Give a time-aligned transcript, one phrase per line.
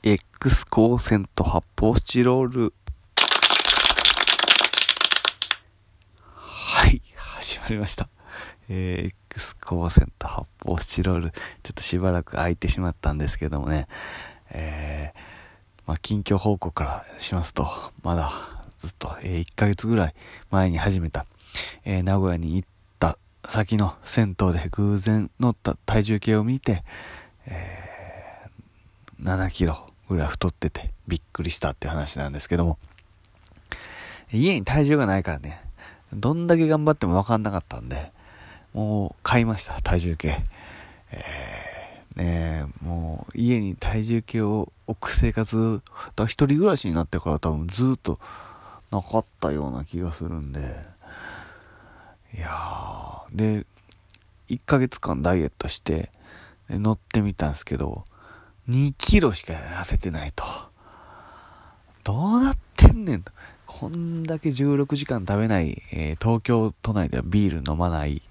[0.00, 2.74] X 光線と発泡スチロール。
[6.36, 8.08] はい、始まりました。
[8.68, 11.30] えー、X 光線と発泡スチロール。
[11.32, 11.38] ちょ
[11.72, 13.88] っとしばらく空いてしまったんですけどもね。
[14.50, 15.18] えー、
[15.86, 17.66] まあ、近況報告からしますと、
[18.04, 18.30] まだ
[18.78, 20.14] ずっと、えー、1ヶ月ぐらい
[20.50, 21.26] 前に始めた、
[21.84, 22.68] えー、名古屋に行っ
[23.00, 26.84] た先の銭湯で偶然乗った体重計を見て、
[27.46, 32.78] えー、7キロぐらい太っててびっくりしたって話なんですけども、
[34.32, 35.62] 家に体重がないからね、
[36.12, 38.12] どんだけ頑張っても分かんなかったんで、
[38.72, 40.38] もう買いました、体重計。
[41.10, 45.82] えー、ねもう家に体重計を置く生活、
[46.16, 48.18] だ一人暮らしになってから多分ずっと
[48.90, 50.60] なかったような気がするんで、
[52.34, 53.66] いやー、で、
[54.48, 56.10] 1ヶ月間ダイエットして、
[56.70, 58.04] 乗ってみたんですけど、
[58.68, 60.44] 2キロしか痩せてないと。
[62.04, 63.32] どうなってんねんと。
[63.66, 68.22] こんだけ16時間食べない、えー東京都内ではビール飲まない、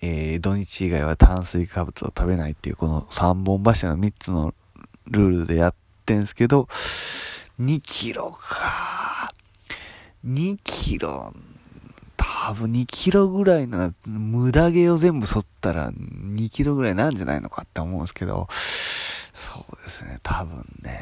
[0.00, 4.54] えー土日以外は炭水化物を食べないっていうこの3本柱の3つの
[5.06, 5.74] ルールでやっ
[6.06, 6.68] てんすけど、
[7.60, 9.32] 2キロか。
[10.26, 11.32] 2キロ、
[12.16, 18.48] 多分2キロぐらいなら、無駄毛を全部剃ったら2キロぐらいなんじゃないのかって思うんですけど、
[19.38, 20.98] そうですね、多分ね、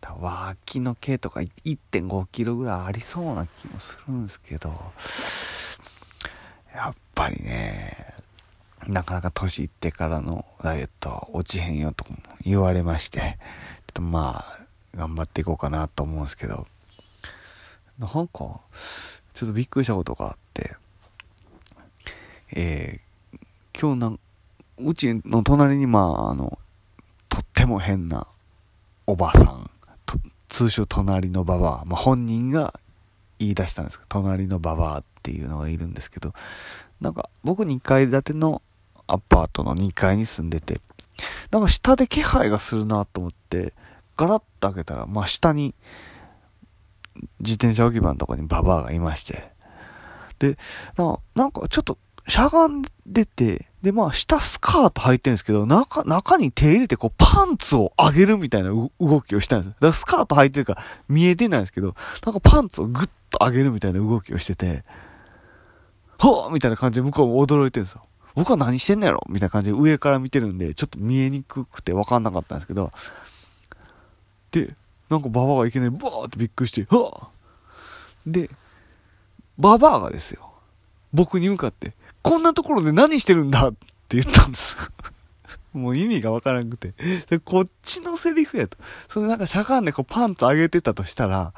[0.00, 4.68] 多分脇の毛とか1.5キロぐらいありそうな気もするんですけど、
[6.74, 8.14] やっぱりね、
[8.88, 16.66] なかなか年いってからのダイエットは落ちへんよとも言われまして、ちょっとまあ、頑張っていこうかなと思うんですけど、
[18.00, 18.60] なんか、ちょっ
[19.38, 20.74] とびっくりしたことがあって、
[22.56, 23.08] えー
[23.80, 24.18] 今日なん、
[24.78, 26.58] うちの隣に、まあ、あの、
[27.68, 28.26] も変な
[29.06, 29.70] おばさん、
[30.48, 32.80] 通称隣のババア、まあ、本人が
[33.38, 36.32] 言い出したんですけど、隣のババアっていうのがいるんですけど、
[37.00, 38.62] なんか僕2階建ての
[39.06, 40.80] アパートの2階に住んでて、
[41.50, 43.72] なんか下で気配がするなと思って、
[44.16, 45.74] ガラッと開けたら、まあ下に
[47.40, 49.52] 自転車置き場のとこにババアがいまして、
[50.38, 50.56] で、
[51.34, 59.68] なんかちょっとしゃがんでて、で、まあ、下スカート履いてるんですけど、中、中に手入れて、こう、パンツを上げるみたいな動きをしたんです。
[59.68, 61.94] だからスカート履いてるから見えてないんですけど、
[62.26, 64.82] なんかパンツをグッと上げるみたいな動きをしてて、
[66.18, 68.04] ほーみたいな感じで向こうも驚いてるんですよ。
[68.34, 69.20] 僕は何してんのやろ？
[69.28, 72.90] みたいな感じで上から見てるんで、ちょっと見えにくくて分かんなかったんですけど、
[74.50, 74.74] で、
[75.08, 78.50] なんかババアがいきなりバーってびっくりして、はぁで、
[79.56, 80.52] ババアがですよ、
[81.12, 81.94] 僕に向かって、
[82.28, 84.76] こんなところで何してるんだって言ったんです。
[85.72, 86.94] もう意味がわからなくて。
[87.28, 88.76] で、こっちのセリフやと。
[89.08, 91.52] それなんかしゃがんでこうパンツ上げてたとしたら、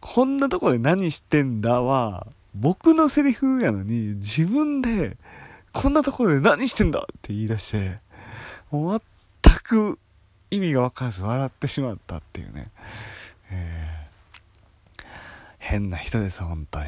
[0.00, 5.16] こんなところで何してんだは、僕のセリフやのに、自分で、
[5.72, 8.00] こんなところで何してんだって言い出して、
[8.70, 9.02] もう
[9.42, 9.98] 全く
[10.50, 12.70] 意味がわからず笑ってしまったっていうね。
[13.50, 13.96] えー
[15.66, 16.86] 変な人です、本当に。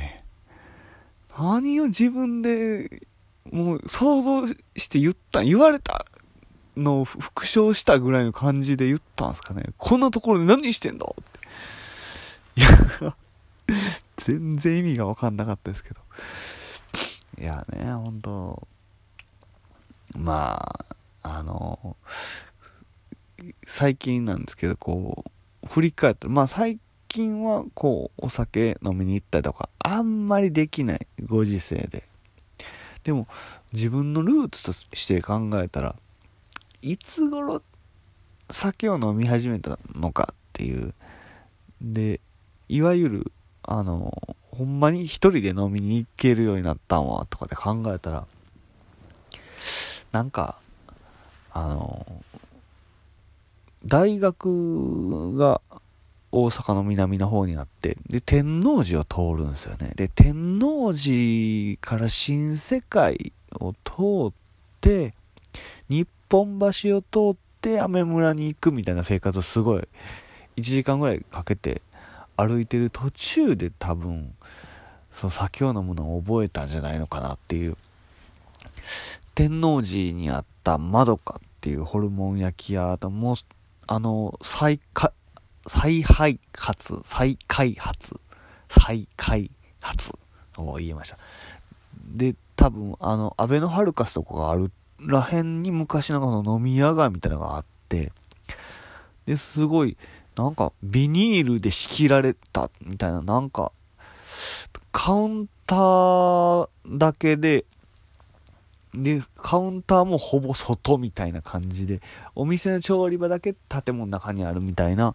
[1.38, 3.06] 何を自分で、
[3.50, 6.04] もう想像して言った、言われた
[6.76, 9.62] のを復唱したぐらいの感じで言ったんすかね。
[9.76, 12.60] こんなところで何してんだって。
[12.60, 12.62] い
[13.04, 13.16] や、
[14.16, 16.00] 全然意味がわかんなかったですけど。
[17.41, 18.69] いやね、本当
[20.16, 20.59] ま
[21.22, 21.97] あ、あの、
[23.65, 25.25] 最近なんですけど、こ
[25.62, 32.08] う、振り返って、まあ最近はこう、お酒飲みに行ったりとか、あんまりできないご時世で。
[33.04, 33.28] でも、
[33.72, 35.96] 自分のルーツとして考えたら、
[36.82, 37.62] いつ頃
[38.50, 40.94] 酒を飲み始めたのかっていう。
[41.80, 42.20] で、
[42.68, 44.12] いわゆる、あの、
[44.50, 48.26] ほんまに一人で飲みに行けるようになったんは、とかで考えたら、
[50.12, 50.58] なんか、
[51.52, 52.06] あの、
[53.84, 55.60] 大学が
[56.30, 59.92] 大阪の南の方にあって、で、天王寺を通るんですよね。
[59.96, 64.32] で、天王寺から新世界を通っ
[64.80, 65.14] て、
[65.88, 69.88] 日本橋を通って、雨村に行くみたいな生活をすごい、
[70.56, 71.80] 1時間ぐらいかけて
[72.36, 74.34] 歩いてる途中で多分、
[75.10, 77.76] その酒を飲むのを覚えたんじゃないのかなっていう。
[79.34, 83.36] 天王寺にあったまどかっていうホルモン焼き屋ともう
[83.86, 85.12] あの再か
[85.69, 88.20] 再配発再開発
[88.69, 89.50] 再開
[89.81, 90.12] 発
[90.56, 91.19] を言いました。
[92.05, 98.12] で多分あのアベノハルカスとかがあるらへんに昔なんかの飲み屋街みたいなのがあって
[99.29, 99.99] で、すごい、
[100.37, 103.73] なんか、ビニールで仕切られた、みたいな、なんか、
[104.91, 107.67] カウンターだけで、
[108.94, 112.00] で、カウンターもほぼ外みたいな感じで、
[112.35, 115.15] お店の調理場だけ建物の中にあるみたいな、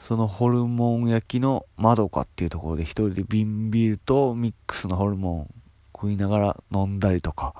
[0.00, 5.54] そのホルモン焼きの窓かっていうところで一人で瓶ビールとミックスのホルモン
[5.94, 7.54] 食いながら飲んだりとか、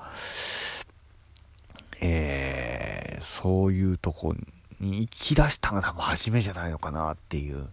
[2.01, 4.35] えー、そういうとこ
[4.79, 7.67] に行き出したのが多分初めじゃないのかなっていう。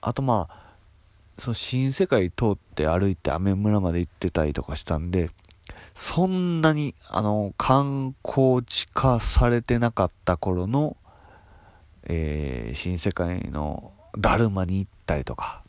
[0.00, 0.66] あとまあ、
[1.38, 5.30] その新世界通って歩いて雨村まで行ってたりとかしたんで、
[5.94, 10.96] そんなに、あの、観光地化されてなかった頃の、
[12.06, 15.62] えー、新世界のだるまに行ったりとか、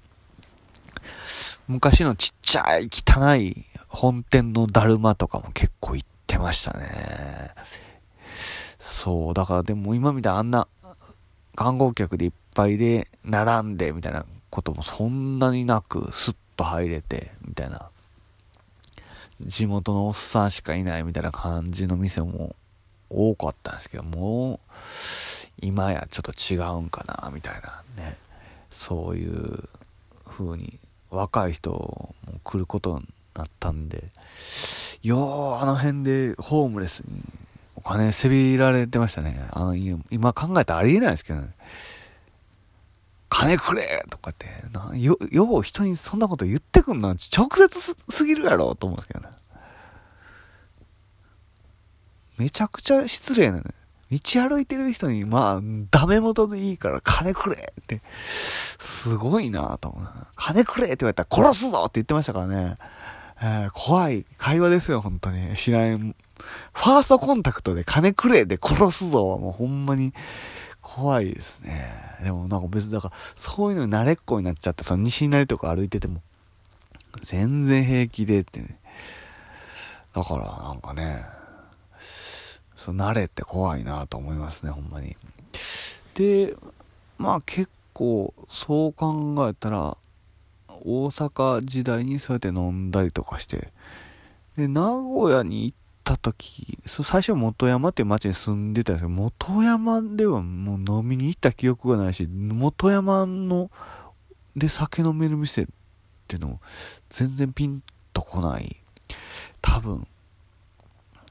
[1.68, 7.52] 昔のちっちゃい汚い本店のだるまとかも結構行ってましたね。
[8.80, 10.68] そう、だからでも今みたいなあんな
[11.56, 17.90] 観光客でいっぱいで並んでみたいなこともそんなになくスッと入れてみたいな
[19.42, 22.56] 地元のおっさんしかいないみたいな感じの店も
[23.10, 24.60] 多かったんですけども
[25.62, 27.84] 今やちょっと違うんかなみたいな。
[28.04, 28.18] ね。
[28.70, 29.64] そういう
[30.26, 34.06] 風に若い人も来ることになったんで。
[35.04, 37.22] ようあの辺でホームレスに
[37.76, 39.48] お金せびられてましたね。
[39.52, 41.54] あの家今考えたらありえないですけどね。
[43.30, 47.18] 金くれとかって、なよ、よう人にそんなこと言ってくんの直
[47.56, 49.30] 接すぎるやろと思うんですけどね。
[52.38, 53.64] めちゃくちゃ失礼なね。
[54.12, 55.62] 道歩いてる人に、まあ、
[55.92, 58.02] ダメ元でいいから金くれって、
[58.80, 60.10] すごいなと思う。
[60.36, 62.76] 金くれって言われたら殺すぞって言ってましたからね。
[63.42, 65.56] えー、怖い会話ですよ、本当に。
[65.56, 66.16] 知らん。
[66.74, 70.14] ファーストコンタクトで金くれで殺すぞはもうほんまに、
[70.82, 71.92] 怖いですね。
[72.24, 76.22] でもなんか別に、だから、そういうのに慣れっこになっちゃって、その西成とか歩いてても、
[77.24, 78.80] 全然平気でってね。
[80.14, 81.26] だからなんかね、
[82.88, 85.18] そ慣れて怖いなと思いますね、ほんまに。
[86.14, 86.56] で、
[87.18, 89.98] まあ結構、そう考えたら、
[90.70, 93.74] 大阪時代にそうやって飲んだりとかして、
[94.56, 103.70] で、名古屋に行った時、最初元山っていう町に住んでたんですけど、元山ではもう飲みに行った記憶がないし、元山の、
[104.56, 105.66] で酒飲める店っ
[106.28, 106.62] ていうのも
[107.10, 108.78] 全然ピンとこない。
[109.62, 110.08] 多分、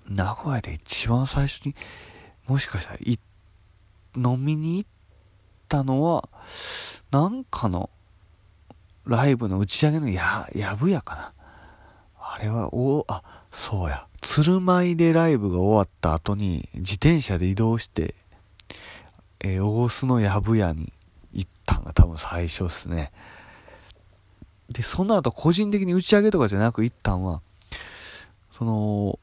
[0.09, 1.75] 名古屋で一番最初に、
[2.47, 2.99] もしかしたら、
[4.17, 4.91] 飲みに行っ
[5.69, 6.29] たのは、
[7.11, 7.91] なんかの、
[9.05, 11.33] ライブの打ち上げのや、やぶやかな。
[12.19, 14.07] あれは、お、あ、そうや。
[14.21, 18.15] 鶴舞でライブが終わった後に自転車で移動して、
[19.41, 20.93] えー、大須のやぶ屋に
[21.33, 23.13] 行ったんが多分最初っすね。
[24.69, 27.41] で、その後個人的に打ち上げとかじゃなく行ったんは、
[28.53, 29.19] その、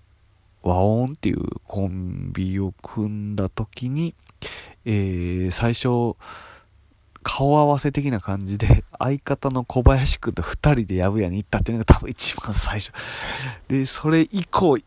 [0.63, 4.15] 和音っていうコンビを組んだ時に、
[4.85, 6.17] えー、最初、
[7.21, 12.91] 顔合わせ的な感じで、相方の小林くんと二人でやぶ屋に行ったっていうのが多分一番最初。
[13.67, 14.77] で、それ以降、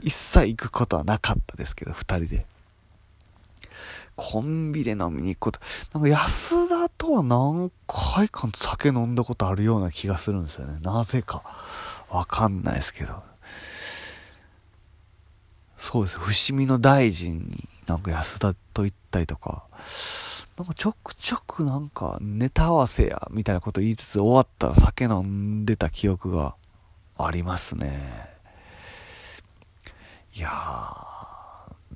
[0.00, 2.46] 一切行くことはなかったですけど、二人で。
[4.14, 5.60] コンビで飲みに行くこと、
[5.94, 10.78] なんか安田とは何回か酒飲んだことあるような気がするんですよね。
[10.82, 11.42] なぜか。
[12.10, 13.31] わかんないですけど。
[15.82, 16.18] そうです。
[16.20, 19.64] 伏見の大臣になんか安田と行ったりとか、
[20.56, 26.54] なんかちょくちょくなんかネタ合わせや、みたいなこと言いつつ終わったら酒飲んでた記憶が
[27.18, 28.30] ありますね。
[30.36, 30.52] いやー、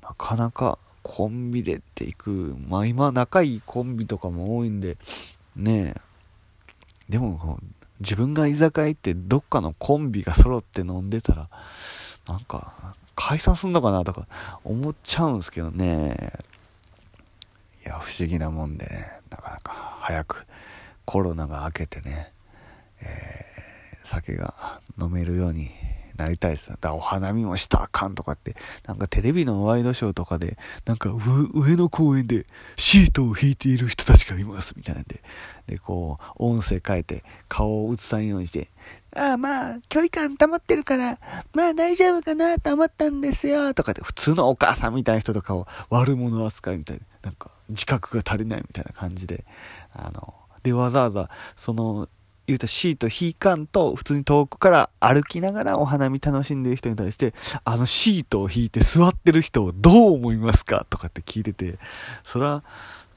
[0.03, 4.97] なかなかコンビでっていく、まあ今仲いいコンビとかも多いんで、
[5.55, 6.01] ねえ。
[7.07, 7.57] でも、
[8.01, 11.49] 自分が居酒屋行ってどっかのコンビが揃って飲んでたら、
[12.27, 14.27] なんか、解散すんのかなとか
[14.63, 16.33] 思っちゃうんですけどね。
[17.85, 20.45] いや、不思議なもんでね、なかなか早く
[21.05, 22.31] コロナが明けてね、
[23.01, 25.71] えー、酒が飲めるように
[26.17, 26.69] なりたいです。
[26.69, 28.55] だからお花見もしたあかんとかって、
[28.85, 32.45] なんかテレビのワイドショーとかで、なんか上の公園で
[32.75, 35.21] シートを引いている人たちがいますみたいなんで、
[35.67, 38.69] で、こう、音声変えて顔を映さんようにして、
[39.15, 41.19] ああまあ、距離感保ってるから、
[41.53, 49.45] まあ大丈夫かなと思ったんですよ、とかで、普通のお母さんみたいな人とかを悪者扱いみたいな、なんか自覚が足りないみたいな感じで、
[49.93, 50.33] あの、
[50.63, 52.07] で、わざわざ、その、
[52.47, 57.33] 言うたシート引かんと、普通に遠くから歩きながらお花見楽しんでる人に対して、
[57.65, 61.77] あのシートを引いて座ってる人をどう思いますかとかって聞いてて、
[62.23, 62.63] そら、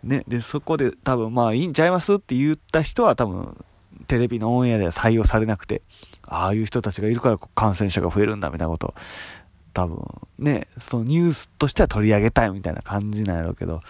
[0.03, 3.65] ね、で、そこで多分まあいいんちゃいますって言った人は多分
[4.07, 5.83] テレビのオンエアでは採用されなくて、
[6.23, 8.95] ああいう人たちがいるから感染者が増えるんだみたいなこと
[9.73, 10.05] 多分
[10.39, 13.83] ね、そのニュースとしては取り上げたいみたいな感じなんやろうけど、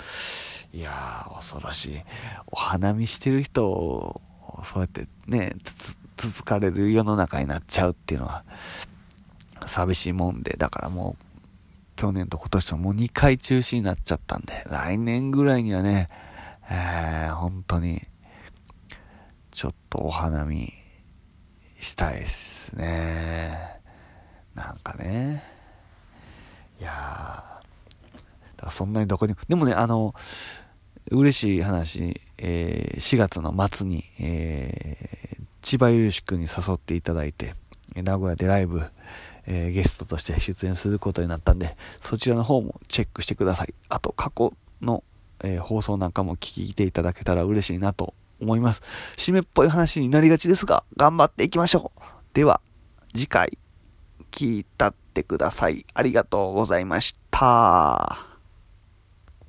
[0.72, 2.00] いやー、恐ろしい。
[2.48, 4.20] お花見してる人を、
[4.64, 8.44] そうやってね、つつ、つつかれる世の中になっちゃうっていうのは、
[9.66, 11.24] 寂しいもんで、だからもう、
[11.96, 16.08] 去年と今年ともう2回中止になっちゃったんで、来年ぐらいにはね、
[16.70, 18.02] えー、本当に、
[19.50, 20.72] ちょっとお花見
[21.78, 23.80] したいっすね。
[24.54, 25.42] なんかね。
[26.80, 26.90] いや
[28.56, 30.14] だからそんなにどこにもでもね、あの、
[31.10, 37.54] 嬉しい話、えー、4月の末に、えー、千葉雄志くんに誘っていただいて、
[37.94, 38.82] 名古屋でライブ、
[39.46, 43.74] えー、ゲストとして出演することになったんで、そちらの方もチェックしてください。
[43.88, 45.02] あと、過去の、
[45.42, 48.82] えー、放送なんかも聞いていただけたら嬉しいなと思います。
[49.16, 52.00] 締めっぽい話になりがちですが、頑張っていきましょう。
[52.32, 52.60] では、
[53.14, 53.58] 次回、
[54.30, 55.84] 聞いたってください。
[55.94, 58.29] ありがとうございました。